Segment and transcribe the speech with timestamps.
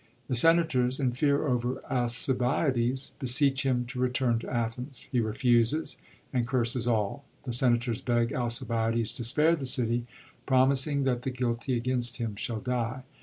[0.29, 5.07] The senators, in fear over Alcibiades, beseech him to return to Athens.
[5.11, 5.97] He refuses,
[6.33, 7.23] and curses all.
[7.43, 10.07] The senators beg Alcibiades to spare the city,
[10.47, 13.03] promising that the guilty against him shall die.